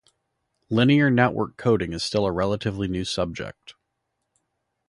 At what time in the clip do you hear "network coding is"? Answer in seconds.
1.11-2.01